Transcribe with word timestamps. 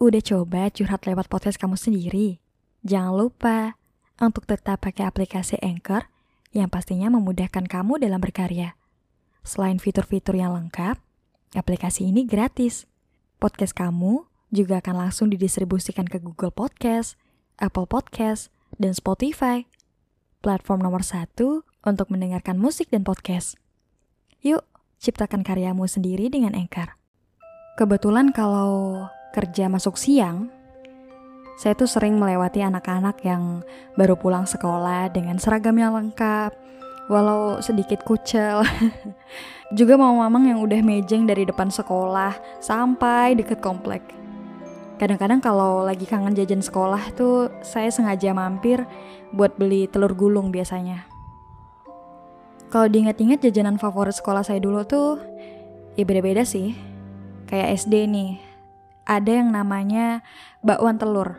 Udah 0.00 0.24
coba 0.24 0.72
curhat 0.72 1.04
lewat 1.04 1.28
podcast 1.28 1.60
kamu 1.60 1.76
sendiri? 1.76 2.40
Jangan 2.88 3.12
lupa 3.20 3.76
untuk 4.16 4.48
tetap 4.48 4.80
pakai 4.80 5.04
aplikasi 5.04 5.60
Anchor 5.60 6.08
yang 6.56 6.72
pastinya 6.72 7.12
memudahkan 7.12 7.68
kamu 7.68 8.00
dalam 8.00 8.16
berkarya. 8.16 8.80
Selain 9.44 9.76
fitur-fitur 9.76 10.40
yang 10.40 10.56
lengkap, 10.56 10.96
aplikasi 11.52 12.08
ini 12.08 12.24
gratis. 12.24 12.88
Podcast 13.44 13.76
kamu 13.76 14.24
juga 14.48 14.80
akan 14.80 15.04
langsung 15.04 15.28
didistribusikan 15.28 16.08
ke 16.08 16.16
Google 16.16 16.48
Podcast, 16.48 17.20
Apple 17.60 17.84
Podcast, 17.84 18.48
dan 18.80 18.96
Spotify. 18.96 19.68
Platform 20.40 20.80
nomor 20.80 21.04
satu 21.04 21.68
untuk 21.84 22.08
mendengarkan 22.08 22.56
musik 22.56 22.88
dan 22.88 23.04
podcast. 23.04 23.60
Yuk, 24.40 24.64
ciptakan 24.96 25.44
karyamu 25.44 25.84
sendiri 25.84 26.32
dengan 26.32 26.56
Anchor. 26.56 26.96
Kebetulan 27.76 28.32
kalau 28.32 29.04
kerja 29.34 29.70
masuk 29.70 29.94
siang, 29.94 30.50
saya 31.60 31.76
tuh 31.76 31.84
sering 31.84 32.16
melewati 32.16 32.64
anak-anak 32.64 33.20
yang 33.20 33.60
baru 33.92 34.16
pulang 34.16 34.48
sekolah 34.48 35.12
dengan 35.12 35.36
seragam 35.36 35.76
yang 35.76 35.92
lengkap, 35.92 36.56
walau 37.12 37.60
sedikit 37.60 38.00
kucel. 38.00 38.64
Juga 39.78 40.00
mamang 40.00 40.48
yang 40.48 40.64
udah 40.64 40.80
mejeng 40.80 41.28
dari 41.28 41.44
depan 41.44 41.68
sekolah 41.68 42.32
sampai 42.64 43.36
deket 43.36 43.60
komplek. 43.60 44.00
Kadang-kadang 44.96 45.44
kalau 45.44 45.84
lagi 45.84 46.08
kangen 46.08 46.32
jajan 46.32 46.64
sekolah 46.64 47.12
tuh 47.12 47.52
saya 47.60 47.92
sengaja 47.92 48.32
mampir 48.32 48.80
buat 49.36 49.52
beli 49.60 49.84
telur 49.84 50.16
gulung 50.16 50.48
biasanya. 50.48 51.04
Kalau 52.72 52.88
diingat-ingat 52.88 53.44
jajanan 53.44 53.76
favorit 53.76 54.16
sekolah 54.16 54.40
saya 54.40 54.64
dulu 54.64 54.80
tuh 54.88 55.20
ya 55.92 56.08
beda-beda 56.08 56.40
sih. 56.46 56.72
Kayak 57.44 57.84
SD 57.84 58.06
nih, 58.08 58.49
ada 59.10 59.42
yang 59.42 59.50
namanya 59.50 60.22
bakwan 60.62 60.94
telur. 60.94 61.34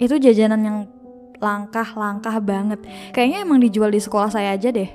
Itu 0.00 0.16
jajanan 0.16 0.60
yang 0.64 0.78
langkah-langkah 1.36 2.40
banget. 2.40 2.80
Kayaknya 3.12 3.38
emang 3.44 3.60
dijual 3.60 3.92
di 3.92 4.00
sekolah 4.00 4.32
saya 4.32 4.56
aja 4.56 4.72
deh. 4.72 4.88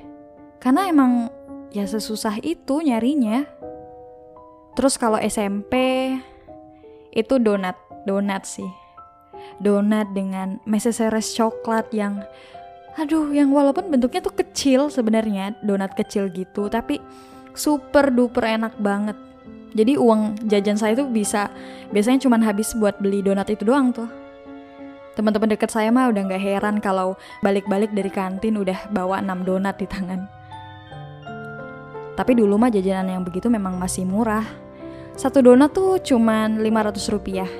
Karena 0.58 0.90
emang 0.90 1.30
ya 1.70 1.86
sesusah 1.86 2.42
itu 2.42 2.82
nyarinya. 2.82 3.46
Terus 4.74 4.98
kalau 4.98 5.22
SMP 5.22 5.74
itu 7.14 7.38
donat, 7.38 7.78
donat 8.02 8.42
sih. 8.42 8.66
Donat 9.62 10.10
dengan 10.10 10.58
meseseres 10.66 11.30
coklat 11.38 11.94
yang 11.94 12.26
aduh 12.98 13.30
yang 13.30 13.54
walaupun 13.54 13.86
bentuknya 13.86 14.18
tuh 14.18 14.34
kecil 14.34 14.90
sebenarnya, 14.90 15.54
donat 15.62 15.94
kecil 15.94 16.26
gitu, 16.34 16.66
tapi 16.66 16.98
super 17.54 18.10
duper 18.10 18.58
enak 18.58 18.74
banget 18.82 19.14
jadi 19.70 19.94
uang 19.94 20.50
jajan 20.50 20.74
saya 20.74 20.98
tuh 20.98 21.06
bisa 21.06 21.50
biasanya 21.94 22.26
cuma 22.26 22.38
habis 22.42 22.74
buat 22.74 22.98
beli 22.98 23.22
donat 23.22 23.46
itu 23.50 23.62
doang 23.62 23.94
tuh. 23.94 24.10
Teman-teman 25.14 25.52
deket 25.54 25.70
saya 25.70 25.90
mah 25.90 26.10
udah 26.10 26.22
nggak 26.26 26.42
heran 26.42 26.76
kalau 26.78 27.18
balik-balik 27.42 27.90
dari 27.94 28.10
kantin 28.10 28.58
udah 28.58 28.90
bawa 28.90 29.22
6 29.22 29.46
donat 29.46 29.76
di 29.78 29.86
tangan. 29.86 30.26
Tapi 32.14 32.32
dulu 32.34 32.58
mah 32.58 32.70
jajanan 32.70 33.20
yang 33.20 33.22
begitu 33.26 33.46
memang 33.46 33.78
masih 33.78 34.06
murah. 34.06 34.44
Satu 35.14 35.42
donat 35.44 35.74
tuh 35.74 36.00
cuma 36.02 36.46
500 36.48 37.12
rupiah. 37.12 37.50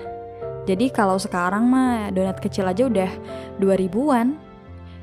Jadi 0.67 0.89
kalau 0.95 1.19
sekarang 1.19 1.67
mah 1.67 2.15
donat 2.15 2.39
kecil 2.39 2.67
aja 2.67 2.87
udah 2.87 3.11
2 3.59 3.83
ribuan. 3.83 4.39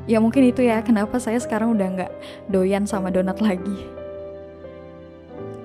Ya 0.08 0.24
mungkin 0.24 0.48
itu 0.48 0.64
ya 0.64 0.80
kenapa 0.80 1.20
saya 1.20 1.36
sekarang 1.40 1.76
udah 1.76 1.88
nggak 1.94 2.12
doyan 2.48 2.88
sama 2.88 3.12
donat 3.12 3.44
lagi. 3.44 3.76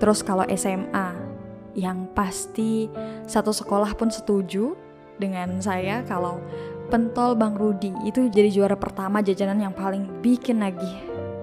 Terus 0.03 0.19
kalau 0.27 0.43
SMA, 0.51 1.15
yang 1.73 2.09
pasti 2.12 2.89
satu 3.25 3.51
sekolah 3.53 3.97
pun 3.97 4.12
setuju 4.12 4.77
dengan 5.17 5.61
saya 5.62 6.05
kalau 6.05 6.41
pentol 6.92 7.33
Bang 7.33 7.56
Rudi 7.56 7.89
itu 8.05 8.29
jadi 8.29 8.53
juara 8.53 8.77
pertama 8.77 9.25
jajanan 9.25 9.56
yang 9.56 9.73
paling 9.73 10.05
bikin 10.20 10.61
lagi. 10.61 10.92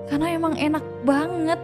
Karena 0.06 0.34
emang 0.34 0.54
enak 0.58 0.86
banget. 1.02 1.58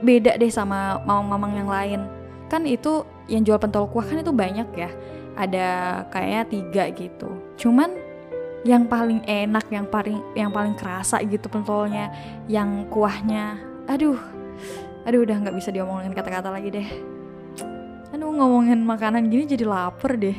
Beda 0.00 0.36
deh 0.36 0.52
sama 0.52 1.00
mamang-mamang 1.04 1.52
yang 1.56 1.68
lain. 1.68 2.00
Kan 2.48 2.68
itu 2.68 3.04
yang 3.28 3.44
jual 3.44 3.60
pentol 3.60 3.88
kuah 3.92 4.04
kan 4.04 4.20
itu 4.20 4.32
banyak 4.32 4.68
ya. 4.76 4.90
Ada 5.36 5.66
kayaknya 6.12 6.42
tiga 6.48 6.84
gitu. 6.96 7.28
Cuman 7.60 7.92
yang 8.64 8.88
paling 8.88 9.24
enak, 9.24 9.68
yang 9.68 9.84
paling 9.88 10.20
yang 10.32 10.48
paling 10.52 10.72
kerasa 10.76 11.20
gitu 11.24 11.48
pentolnya, 11.48 12.12
yang 12.48 12.88
kuahnya. 12.88 13.60
Aduh, 13.88 14.16
aduh 15.04 15.20
udah 15.24 15.36
nggak 15.44 15.56
bisa 15.56 15.72
diomongin 15.72 16.12
kata-kata 16.12 16.48
lagi 16.48 16.72
deh. 16.72 17.15
Aduh 18.14 18.30
ngomongin 18.30 18.82
makanan 18.84 19.26
gini 19.26 19.48
jadi 19.48 19.66
lapar 19.66 20.14
deh. 20.14 20.36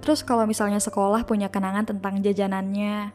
Terus 0.00 0.24
kalau 0.24 0.48
misalnya 0.48 0.80
sekolah 0.80 1.28
punya 1.28 1.52
kenangan 1.52 1.84
tentang 1.84 2.24
jajanannya, 2.24 3.12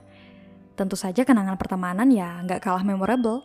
tentu 0.78 0.94
saja 0.94 1.26
kenangan 1.26 1.58
pertemanan 1.58 2.08
ya 2.14 2.46
nggak 2.46 2.62
kalah 2.62 2.86
memorable. 2.86 3.42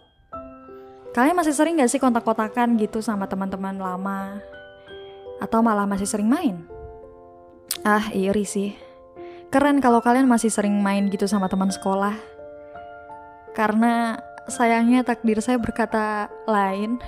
Kalian 1.10 1.34
masih 1.34 1.50
sering 1.50 1.74
gak 1.74 1.90
sih 1.90 1.98
kontak-kontakan 1.98 2.78
gitu 2.78 3.02
sama 3.02 3.26
teman-teman 3.26 3.74
lama? 3.74 4.38
Atau 5.42 5.58
malah 5.58 5.82
masih 5.82 6.06
sering 6.06 6.30
main? 6.30 6.62
Ah, 7.82 8.14
iri 8.14 8.46
sih. 8.46 8.78
Keren 9.50 9.82
kalau 9.82 9.98
kalian 9.98 10.30
masih 10.30 10.54
sering 10.54 10.78
main 10.78 11.10
gitu 11.10 11.26
sama 11.26 11.50
teman 11.50 11.66
sekolah. 11.74 12.14
Karena 13.58 14.22
sayangnya 14.46 15.02
takdir 15.02 15.42
saya 15.42 15.58
berkata 15.58 16.30
lain. 16.46 17.02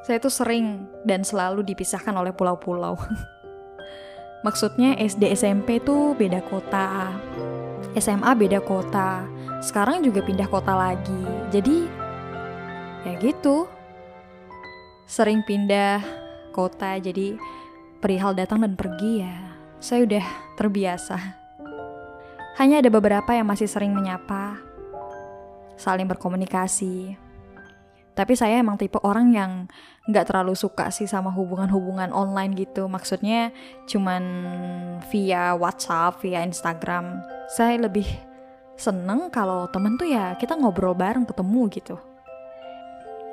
Saya 0.00 0.16
tuh 0.16 0.32
sering 0.32 0.88
dan 1.04 1.20
selalu 1.20 1.60
dipisahkan 1.64 2.16
oleh 2.16 2.32
pulau-pulau. 2.32 2.96
Maksudnya 4.46 4.96
SD 4.96 5.36
SMP 5.36 5.84
tuh 5.84 6.16
beda 6.16 6.40
kota. 6.48 7.12
SMA 8.00 8.32
beda 8.32 8.64
kota. 8.64 9.28
Sekarang 9.60 10.00
juga 10.00 10.24
pindah 10.24 10.48
kota 10.48 10.72
lagi. 10.72 11.24
Jadi 11.52 11.84
ya 13.04 13.12
gitu. 13.20 13.68
Sering 15.04 15.44
pindah 15.44 16.00
kota 16.56 16.96
jadi 16.96 17.36
perihal 18.00 18.32
datang 18.32 18.64
dan 18.64 18.72
pergi 18.80 19.20
ya. 19.20 19.36
Saya 19.80 20.08
udah 20.08 20.26
terbiasa. 20.56 21.40
Hanya 22.56 22.80
ada 22.80 22.88
beberapa 22.92 23.32
yang 23.32 23.48
masih 23.48 23.68
sering 23.68 23.96
menyapa, 23.96 24.60
saling 25.80 26.04
berkomunikasi, 26.04 27.16
tapi 28.20 28.36
saya 28.36 28.60
emang 28.60 28.76
tipe 28.76 29.00
orang 29.00 29.32
yang 29.32 29.64
nggak 30.04 30.28
terlalu 30.28 30.52
suka 30.52 30.92
sih 30.92 31.08
sama 31.08 31.32
hubungan-hubungan 31.32 32.12
online 32.12 32.52
gitu. 32.52 32.84
Maksudnya 32.84 33.48
cuman 33.88 34.20
via 35.08 35.56
WhatsApp, 35.56 36.20
via 36.20 36.44
Instagram. 36.44 37.24
Saya 37.48 37.80
lebih 37.80 38.04
seneng 38.76 39.32
kalau 39.32 39.72
temen 39.72 39.96
tuh 39.96 40.04
ya 40.04 40.36
kita 40.36 40.52
ngobrol 40.52 40.92
bareng 40.92 41.24
ketemu 41.24 41.62
gitu. 41.72 41.96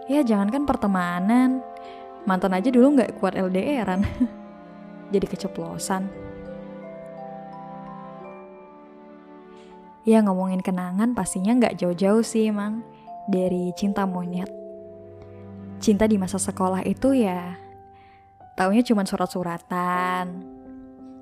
Ya 0.08 0.24
jangankan 0.24 0.64
pertemanan, 0.64 1.60
mantan 2.24 2.56
aja 2.56 2.72
dulu 2.72 2.96
nggak 2.96 3.20
kuat 3.20 3.36
LDRan. 3.36 4.08
Jadi 5.12 5.26
keceplosan. 5.28 6.08
Ya 10.08 10.24
ngomongin 10.24 10.64
kenangan 10.64 11.12
pastinya 11.12 11.52
nggak 11.60 11.76
jauh-jauh 11.76 12.24
sih 12.24 12.48
emang 12.48 12.80
dari 13.28 13.76
cinta 13.76 14.08
monyet 14.08 14.67
cinta 15.88 16.04
di 16.04 16.20
masa 16.20 16.36
sekolah 16.36 16.84
itu 16.84 17.16
ya 17.16 17.56
taunya 18.60 18.84
cuma 18.84 19.08
surat-suratan, 19.08 20.44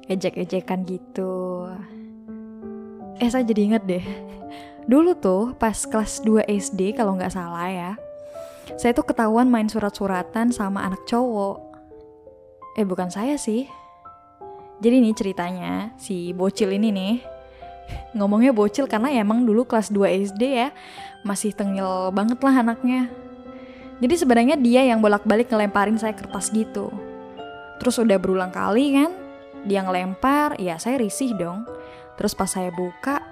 ejek-ejekan 0.10 0.88
gitu. 0.90 1.70
Eh 3.22 3.30
saya 3.30 3.46
jadi 3.46 3.62
inget 3.62 3.84
deh, 3.86 4.06
dulu 4.90 5.14
tuh 5.14 5.54
pas 5.60 5.76
kelas 5.76 6.26
2 6.26 6.50
SD 6.50 6.98
kalau 6.98 7.14
nggak 7.14 7.36
salah 7.36 7.68
ya, 7.70 7.92
saya 8.80 8.96
tuh 8.96 9.06
ketahuan 9.06 9.52
main 9.52 9.70
surat-suratan 9.70 10.50
sama 10.56 10.82
anak 10.88 11.04
cowok. 11.06 11.62
Eh 12.80 12.88
bukan 12.88 13.12
saya 13.12 13.36
sih. 13.38 13.70
Jadi 14.80 14.96
nih 15.04 15.16
ceritanya, 15.16 15.92
si 16.00 16.32
bocil 16.32 16.72
ini 16.72 16.90
nih, 16.92 17.16
ngomongnya 18.16 18.56
bocil 18.56 18.88
karena 18.88 19.12
ya 19.12 19.28
emang 19.28 19.44
dulu 19.44 19.68
kelas 19.68 19.92
2 19.92 20.24
SD 20.32 20.42
ya, 20.56 20.72
masih 21.28 21.52
tengil 21.52 22.16
banget 22.16 22.40
lah 22.40 22.64
anaknya 22.64 23.25
jadi 24.04 24.16
sebenarnya 24.20 24.56
dia 24.60 24.84
yang 24.84 25.00
bolak-balik 25.00 25.48
ngelemparin 25.48 25.96
saya 25.96 26.12
kertas 26.12 26.52
gitu. 26.52 26.92
Terus 27.80 27.96
udah 28.00 28.20
berulang 28.20 28.52
kali 28.52 28.96
kan, 28.96 29.12
dia 29.64 29.84
ngelempar, 29.84 30.60
ya 30.60 30.76
saya 30.76 31.00
risih 31.00 31.32
dong. 31.36 31.64
Terus 32.16 32.36
pas 32.36 32.48
saya 32.48 32.72
buka, 32.72 33.24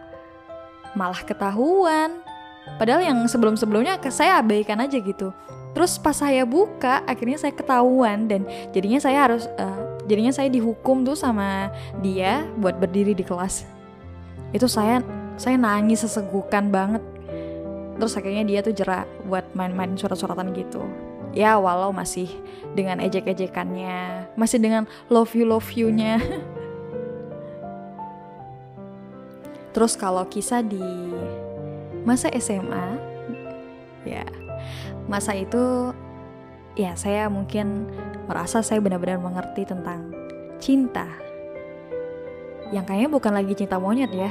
malah 0.96 1.20
ketahuan. 1.24 2.24
Padahal 2.80 3.04
yang 3.04 3.20
sebelum-sebelumnya 3.28 4.00
saya 4.08 4.40
abaikan 4.40 4.80
aja 4.80 4.96
gitu. 5.00 5.36
Terus 5.74 5.98
pas 5.98 6.16
saya 6.16 6.46
buka, 6.48 7.02
akhirnya 7.10 7.36
saya 7.42 7.52
ketahuan 7.52 8.30
dan 8.30 8.46
jadinya 8.72 9.02
saya 9.02 9.26
harus, 9.26 9.50
uh, 9.58 10.00
jadinya 10.06 10.32
saya 10.32 10.48
dihukum 10.48 11.02
tuh 11.04 11.18
sama 11.18 11.74
dia 12.00 12.46
buat 12.56 12.78
berdiri 12.78 13.18
di 13.18 13.26
kelas. 13.26 13.68
Itu 14.54 14.70
saya, 14.70 15.02
saya 15.36 15.58
nangis 15.58 16.06
sesegukan 16.06 16.70
banget 16.70 17.02
terus 17.98 18.18
akhirnya 18.18 18.46
dia 18.46 18.60
tuh 18.66 18.74
jerak 18.74 19.06
buat 19.28 19.46
main-main 19.54 19.94
surat-suratan 19.98 20.54
gitu 20.58 20.82
Ya 21.34 21.58
walau 21.58 21.90
masih 21.90 22.30
dengan 22.78 23.02
ejek-ejekannya, 23.02 24.30
masih 24.38 24.62
dengan 24.62 24.86
love 25.10 25.34
you 25.34 25.50
love 25.50 25.66
you-nya. 25.74 26.22
Terus 29.74 29.98
kalau 29.98 30.30
kisah 30.30 30.62
di 30.62 30.86
masa 32.06 32.30
SMA, 32.38 33.02
ya 34.06 34.22
masa 35.10 35.34
itu 35.34 35.90
ya 36.78 36.94
saya 36.94 37.26
mungkin 37.34 37.90
merasa 38.30 38.62
saya 38.62 38.78
benar-benar 38.78 39.18
mengerti 39.18 39.66
tentang 39.66 40.14
cinta. 40.62 41.10
Yang 42.70 42.94
kayaknya 42.94 43.10
bukan 43.10 43.34
lagi 43.34 43.54
cinta 43.58 43.82
monyet 43.82 44.14
ya. 44.14 44.30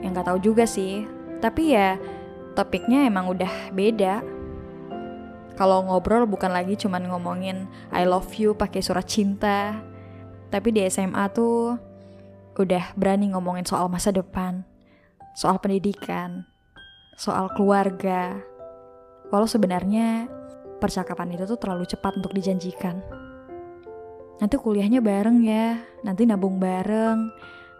Yang 0.00 0.16
gak 0.16 0.28
tahu 0.32 0.38
juga 0.40 0.64
sih. 0.64 1.13
Tapi 1.44 1.76
ya 1.76 2.00
topiknya 2.56 3.04
emang 3.04 3.28
udah 3.28 3.68
beda. 3.76 4.24
Kalau 5.60 5.84
ngobrol 5.84 6.24
bukan 6.24 6.48
lagi 6.48 6.72
cuman 6.80 7.04
ngomongin 7.12 7.68
I 7.92 8.08
love 8.08 8.32
you 8.40 8.56
pakai 8.56 8.80
surat 8.80 9.04
cinta. 9.04 9.76
Tapi 10.48 10.72
di 10.72 10.80
SMA 10.88 11.28
tuh 11.36 11.76
udah 12.56 12.96
berani 12.96 13.28
ngomongin 13.36 13.68
soal 13.68 13.92
masa 13.92 14.08
depan, 14.08 14.64
soal 15.36 15.60
pendidikan, 15.60 16.48
soal 17.20 17.52
keluarga. 17.52 18.40
Walau 19.28 19.44
sebenarnya 19.44 20.24
percakapan 20.80 21.36
itu 21.36 21.44
tuh 21.44 21.60
terlalu 21.60 21.84
cepat 21.84 22.16
untuk 22.16 22.32
dijanjikan. 22.32 23.04
Nanti 24.40 24.56
kuliahnya 24.56 25.04
bareng 25.04 25.44
ya, 25.44 25.76
nanti 26.06 26.24
nabung 26.24 26.56
bareng, 26.56 27.30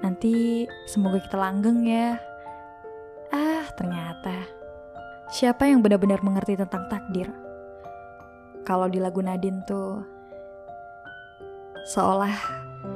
nanti 0.04 0.66
semoga 0.86 1.18
kita 1.22 1.38
langgeng 1.40 1.86
ya. 1.88 2.33
Ternyata 3.74 4.46
siapa 5.30 5.66
yang 5.66 5.82
benar-benar 5.82 6.22
mengerti 6.22 6.54
tentang 6.54 6.86
takdir? 6.86 7.30
Kalau 8.64 8.88
di 8.88 9.02
lagu 9.02 9.20
Nadine 9.20 9.60
tuh 9.66 10.00
seolah 11.84 12.32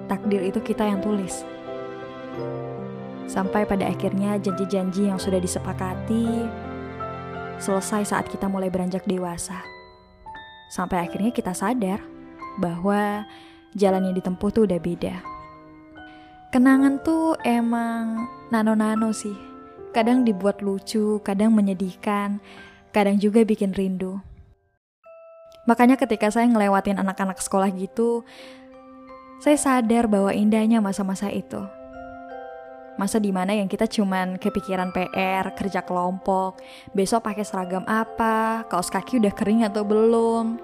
takdir 0.09 0.41
itu 0.41 0.63
kita 0.65 0.89
yang 0.89 1.05
tulis. 1.05 1.45
Sampai 3.29 3.69
pada 3.69 3.85
akhirnya 3.85 4.41
janji-janji 4.41 5.13
yang 5.13 5.21
sudah 5.21 5.37
disepakati 5.37 6.49
selesai 7.61 8.09
saat 8.09 8.27
kita 8.33 8.49
mulai 8.49 8.73
beranjak 8.73 9.05
dewasa. 9.05 9.61
Sampai 10.73 11.05
akhirnya 11.05 11.35
kita 11.35 11.53
sadar 11.53 12.01
bahwa 12.57 13.29
jalan 13.77 14.09
yang 14.09 14.17
ditempuh 14.17 14.49
tuh 14.49 14.65
udah 14.65 14.81
beda. 14.81 15.21
Kenangan 16.49 17.05
tuh 17.05 17.37
emang 17.45 18.25
nano-nano 18.49 19.13
sih. 19.13 19.48
Kadang 19.91 20.23
dibuat 20.23 20.61
lucu, 20.61 21.19
kadang 21.25 21.57
menyedihkan, 21.57 22.39
kadang 22.93 23.17
juga 23.17 23.43
bikin 23.43 23.73
rindu. 23.73 24.21
Makanya 25.69 26.01
ketika 26.01 26.33
saya 26.33 26.49
ngelewatin 26.49 27.01
anak-anak 27.01 27.41
sekolah 27.41 27.69
gitu, 27.77 28.25
saya 29.41 29.57
sadar 29.57 30.09
bahwa 30.09 30.33
indahnya 30.33 30.81
masa-masa 30.81 31.29
itu 31.29 31.61
masa 32.99 33.23
di 33.23 33.31
mana 33.31 33.55
yang 33.55 33.71
kita 33.71 33.87
cuman 33.87 34.37
kepikiran 34.43 34.91
PR, 34.91 35.55
kerja 35.55 35.87
kelompok, 35.87 36.59
besok 36.91 37.31
pakai 37.31 37.47
seragam 37.47 37.87
apa, 37.87 38.67
kaos 38.67 38.91
kaki 38.91 39.23
udah 39.23 39.31
kering 39.33 39.63
atau 39.63 39.87
belum, 39.87 40.59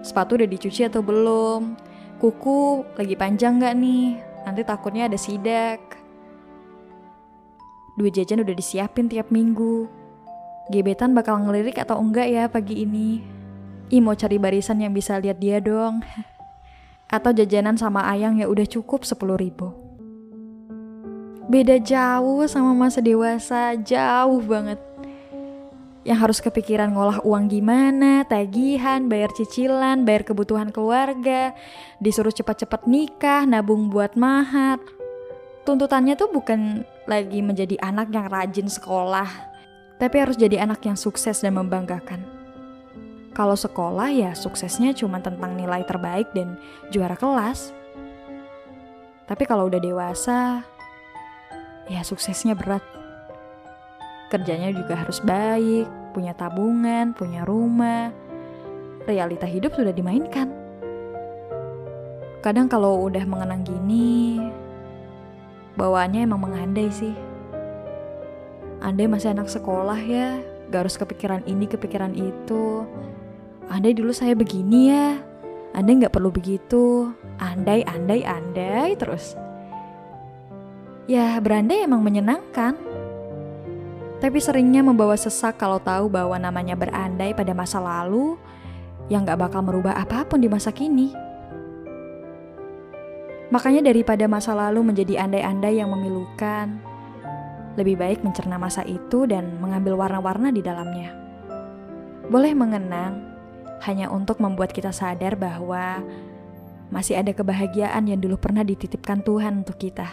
sepatu 0.00 0.40
udah 0.40 0.48
dicuci 0.48 0.88
atau 0.88 1.04
belum, 1.04 1.76
kuku 2.18 2.88
lagi 2.96 3.14
panjang 3.20 3.60
gak 3.60 3.76
nih, 3.76 4.16
nanti 4.48 4.64
takutnya 4.64 5.12
ada 5.12 5.20
sidak. 5.20 6.03
Duit 7.94 8.14
jajan 8.14 8.42
udah 8.42 8.54
disiapin 8.56 9.06
tiap 9.06 9.30
minggu. 9.30 9.86
Gebetan 10.72 11.12
bakal 11.12 11.38
ngelirik 11.44 11.78
atau 11.78 12.00
enggak 12.00 12.28
ya 12.30 12.48
pagi 12.48 12.82
ini? 12.82 13.22
Ih 13.92 14.00
mau 14.00 14.16
cari 14.16 14.40
barisan 14.40 14.80
yang 14.80 14.96
bisa 14.96 15.20
lihat 15.20 15.38
dia 15.38 15.60
dong. 15.60 16.00
Atau 17.14 17.36
jajanan 17.36 17.78
sama 17.78 18.08
ayang 18.10 18.40
ya 18.40 18.50
udah 18.50 18.66
cukup 18.66 19.06
10 19.06 19.38
ribu 19.38 19.84
beda 21.44 21.76
jauh 21.80 22.44
sama 22.48 22.72
masa 22.72 23.04
dewasa, 23.04 23.76
jauh 23.76 24.40
banget. 24.44 24.80
Yang 26.04 26.18
harus 26.20 26.38
kepikiran 26.44 26.92
ngolah 26.92 27.24
uang 27.24 27.48
gimana, 27.48 28.28
tagihan, 28.28 29.08
bayar 29.08 29.32
cicilan, 29.32 30.04
bayar 30.04 30.28
kebutuhan 30.28 30.68
keluarga, 30.68 31.56
disuruh 31.96 32.32
cepat-cepat 32.32 32.84
nikah, 32.84 33.48
nabung 33.48 33.88
buat 33.88 34.12
mahar. 34.12 34.76
Tuntutannya 35.64 36.12
tuh 36.12 36.28
bukan 36.28 36.84
lagi 37.08 37.40
menjadi 37.40 37.80
anak 37.80 38.12
yang 38.12 38.28
rajin 38.28 38.68
sekolah, 38.68 39.28
tapi 39.96 40.20
harus 40.20 40.36
jadi 40.36 40.60
anak 40.60 40.84
yang 40.84 40.92
sukses 40.92 41.40
dan 41.40 41.56
membanggakan. 41.56 42.20
Kalau 43.32 43.56
sekolah 43.56 44.12
ya 44.12 44.30
suksesnya 44.36 44.92
cuma 44.92 45.24
tentang 45.24 45.56
nilai 45.56 45.80
terbaik 45.88 46.28
dan 46.36 46.60
juara 46.92 47.16
kelas. 47.16 47.72
Tapi 49.24 49.42
kalau 49.48 49.72
udah 49.72 49.80
dewasa, 49.80 50.60
ya 51.88 52.04
suksesnya 52.04 52.52
berat. 52.52 52.84
Kerjanya 54.28 54.68
juga 54.68 55.00
harus 55.00 55.24
baik, 55.24 55.88
punya 56.12 56.36
tabungan, 56.36 57.16
punya 57.16 57.42
rumah. 57.48 58.12
Realita 59.08 59.48
hidup 59.48 59.72
sudah 59.72 59.96
dimainkan. 59.96 60.52
Kadang 62.44 62.68
kalau 62.68 63.08
udah 63.08 63.24
mengenang 63.24 63.64
gini, 63.64 64.44
bawaannya 65.74 66.26
emang 66.26 66.40
mengandai 66.42 66.90
sih. 66.90 67.14
Andai 68.84 69.08
masih 69.08 69.32
anak 69.32 69.48
sekolah 69.48 69.96
ya, 69.96 70.38
gak 70.68 70.86
harus 70.86 71.00
kepikiran 71.00 71.42
ini, 71.48 71.64
kepikiran 71.64 72.12
itu. 72.12 72.84
Andai 73.72 73.96
dulu 73.96 74.12
saya 74.12 74.36
begini 74.36 74.92
ya, 74.92 75.16
andai 75.72 76.04
gak 76.04 76.14
perlu 76.14 76.28
begitu. 76.28 77.10
Andai, 77.40 77.82
andai, 77.88 78.22
andai 78.22 78.94
terus. 78.94 79.34
Ya, 81.08 81.36
berandai 81.40 81.84
emang 81.84 82.04
menyenangkan. 82.04 82.76
Tapi 84.22 84.38
seringnya 84.40 84.80
membawa 84.80 85.18
sesak 85.18 85.60
kalau 85.60 85.76
tahu 85.76 86.08
bahwa 86.08 86.38
namanya 86.40 86.78
berandai 86.78 87.36
pada 87.36 87.52
masa 87.52 87.76
lalu 87.76 88.40
yang 89.08 89.24
gak 89.24 89.36
bakal 89.36 89.60
merubah 89.60 89.96
apa 89.96 90.24
pun 90.24 90.40
di 90.40 90.48
masa 90.48 90.72
kini. 90.72 91.23
Makanya 93.54 93.86
daripada 93.86 94.26
masa 94.26 94.50
lalu 94.50 94.82
menjadi 94.82 95.22
andai-andai 95.22 95.78
yang 95.78 95.94
memilukan, 95.94 96.74
lebih 97.78 97.94
baik 97.94 98.26
mencerna 98.26 98.58
masa 98.58 98.82
itu 98.82 99.30
dan 99.30 99.62
mengambil 99.62 99.94
warna-warna 99.94 100.50
di 100.50 100.58
dalamnya. 100.58 101.14
Boleh 102.26 102.50
mengenang 102.50 103.22
hanya 103.86 104.10
untuk 104.10 104.42
membuat 104.42 104.74
kita 104.74 104.90
sadar 104.90 105.38
bahwa 105.38 106.02
masih 106.90 107.14
ada 107.14 107.30
kebahagiaan 107.30 108.10
yang 108.10 108.18
dulu 108.18 108.42
pernah 108.42 108.66
dititipkan 108.66 109.22
Tuhan 109.22 109.62
untuk 109.62 109.78
kita. 109.78 110.10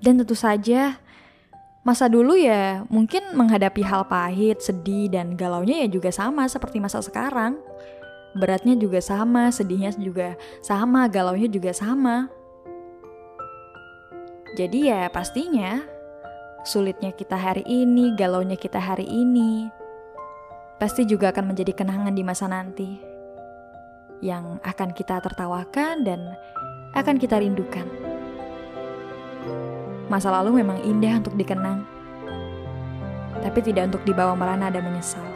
Dan 0.00 0.24
tentu 0.24 0.32
saja 0.32 0.96
masa 1.84 2.08
dulu 2.08 2.32
ya 2.32 2.88
mungkin 2.88 3.36
menghadapi 3.36 3.84
hal 3.84 4.08
pahit, 4.08 4.64
sedih, 4.64 5.12
dan 5.12 5.36
galaunya 5.36 5.84
ya 5.84 5.88
juga 5.92 6.08
sama 6.08 6.48
seperti 6.48 6.80
masa 6.80 7.04
sekarang. 7.04 7.60
Beratnya 8.34 8.74
juga 8.74 8.98
sama, 8.98 9.54
sedihnya 9.54 9.94
juga 9.94 10.34
sama, 10.58 11.06
galaunya 11.06 11.46
juga 11.46 11.70
sama. 11.70 12.26
Jadi 14.54 14.90
ya 14.90 15.06
pastinya 15.10 15.82
sulitnya 16.66 17.10
kita 17.14 17.34
hari 17.34 17.62
ini, 17.66 18.14
galaunya 18.14 18.58
kita 18.58 18.78
hari 18.78 19.06
ini, 19.06 19.70
pasti 20.78 21.06
juga 21.06 21.30
akan 21.30 21.54
menjadi 21.54 21.74
kenangan 21.74 22.14
di 22.14 22.22
masa 22.22 22.46
nanti 22.46 22.98
yang 24.22 24.62
akan 24.62 24.94
kita 24.94 25.18
tertawakan 25.18 26.06
dan 26.06 26.20
akan 26.94 27.18
kita 27.18 27.42
rindukan. 27.42 27.86
Masa 30.06 30.30
lalu 30.30 30.62
memang 30.62 30.78
indah 30.86 31.18
untuk 31.18 31.34
dikenang, 31.34 31.82
tapi 33.42 33.58
tidak 33.58 33.90
untuk 33.90 34.06
dibawa 34.06 34.38
merana 34.38 34.70
dan 34.70 34.86
menyesal. 34.86 35.33